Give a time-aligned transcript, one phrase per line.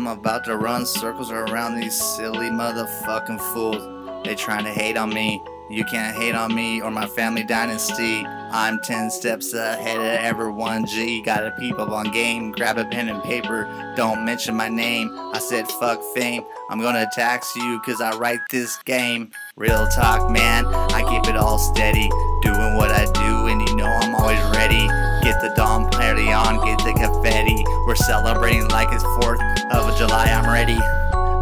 [0.00, 4.24] I'm about to run circles around these silly motherfucking fools.
[4.24, 5.42] They trying to hate on me.
[5.68, 8.24] You can't hate on me or my family dynasty.
[8.24, 10.86] I'm 10 steps ahead of everyone.
[10.86, 11.20] G.
[11.20, 12.50] Gotta peep up on game.
[12.52, 13.92] Grab a pen and paper.
[13.94, 15.10] Don't mention my name.
[15.34, 16.44] I said fuck fame.
[16.70, 19.30] I'm gonna tax you cause I write this game.
[19.56, 20.64] Real talk, man.
[20.64, 22.08] I keep it all steady.
[22.40, 24.86] Doing what I do and you know I'm always ready.
[25.22, 27.62] Get the Dom party on, get the confetti.
[27.86, 30.26] We're celebrating like it's 4th of July.
[30.26, 30.78] I'm ready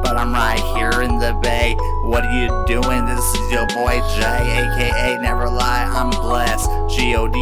[0.02, 1.76] but I'm right here in the bay.
[2.02, 3.04] What are you doing?
[3.04, 5.84] This is your boy Jay, aka Never Lie.
[5.84, 6.70] I'm blessed.
[7.28, 7.34] God,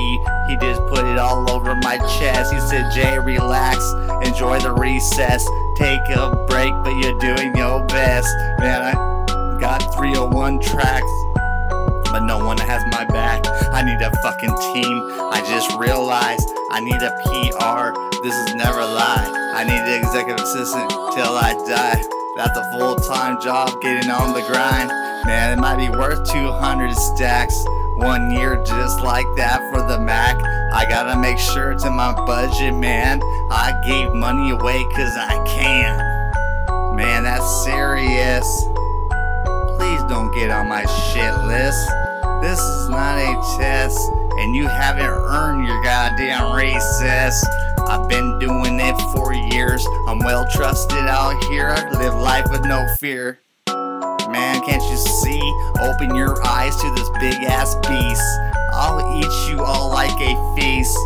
[0.48, 2.52] he just put it all over my chest.
[2.52, 3.78] He said, Jay, relax,
[4.24, 8.28] enjoy the recess, take a break, but you're doing your best.
[8.58, 11.12] Man, I got 301 tracks.
[12.10, 13.44] But no one has my back.
[13.72, 15.02] I need a fucking team.
[15.32, 18.05] I just realized I need a PR.
[18.22, 19.52] This is never a lie.
[19.54, 22.02] I need an executive assistant till I die.
[22.36, 24.88] That's a full time job getting on the grind.
[25.26, 27.54] Man, it might be worth 200 stacks.
[27.96, 30.36] One year just like that for the Mac.
[30.72, 33.20] I gotta make sure it's in my budget, man.
[33.50, 36.96] I gave money away cause I can.
[36.96, 38.46] Man, that's serious.
[39.76, 41.88] Please don't get on my shit list.
[42.40, 43.98] This is not a test,
[44.38, 47.44] and you haven't earned your goddamn recess.
[47.88, 49.86] I've been doing it for years.
[50.08, 51.68] I'm well trusted out here.
[51.68, 53.38] I Live life with no fear.
[53.68, 55.40] Man, can't you see?
[55.80, 58.22] Open your eyes to this big ass beast.
[58.72, 60.98] I'll eat you all like a feast.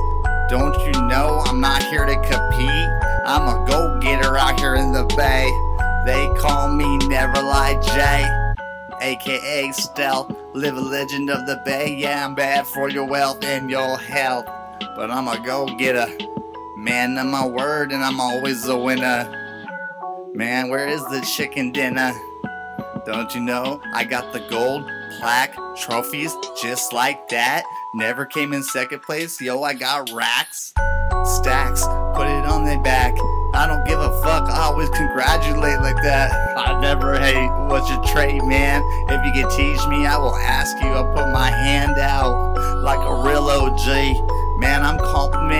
[0.48, 2.89] Don't you know I'm not here to compete?
[3.27, 5.50] I'm a go getter out here in the bay.
[6.06, 10.34] They call me Never Lie J, aka Stealth.
[10.55, 11.94] Live a legend of the bay.
[11.94, 14.47] Yeah, I'm bad for your wealth and your health.
[14.97, 16.09] But I'm a go getter.
[16.81, 19.28] Man of my word, and I'm always a winner.
[20.33, 22.11] Man, where is the chicken dinner?
[23.05, 27.65] Don't you know I got the gold plaque trophies just like that?
[27.94, 29.38] Never came in second place.
[29.43, 30.72] Yo, I got racks,
[31.25, 31.82] stacks,
[32.15, 33.12] put it on their back.
[33.53, 34.49] I don't give a fuck.
[34.49, 36.32] I always congratulate like that.
[36.56, 37.50] I never hate.
[37.69, 38.81] What's your trait, man?
[39.10, 40.88] If you can teach me, I will ask you.
[40.88, 44.60] I'll put my hand out like a real OG.
[44.60, 45.59] Man, I'm complimenting.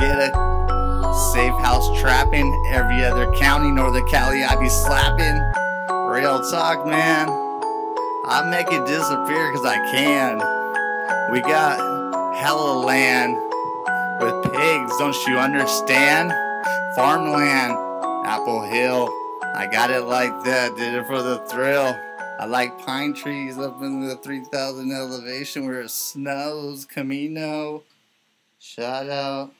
[0.00, 0.30] Get a
[1.32, 2.54] safe house trapping.
[2.70, 5.34] Every other county, Northern Cali, I be slapping.
[6.06, 7.28] Real talk, man.
[8.30, 10.38] I make it disappear because I can.
[11.32, 11.78] We got
[12.36, 13.34] hella land
[14.20, 16.30] with pigs, don't you understand?
[16.94, 17.72] Farmland,
[18.24, 19.08] Apple Hill.
[19.56, 21.96] I got it like that, did it for the thrill.
[22.38, 26.84] I like pine trees up in the 3000 elevation where it snows.
[26.84, 27.82] Camino.
[28.60, 29.52] Shout out.